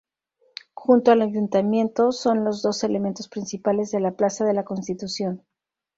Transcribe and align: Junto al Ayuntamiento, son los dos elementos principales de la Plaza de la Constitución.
Junto 0.73 1.11
al 1.11 1.21
Ayuntamiento, 1.21 2.11
son 2.11 2.43
los 2.43 2.63
dos 2.63 2.83
elementos 2.83 3.27
principales 3.29 3.91
de 3.91 3.99
la 3.99 4.15
Plaza 4.15 4.45
de 4.45 4.55
la 4.55 4.63
Constitución. 4.65 5.45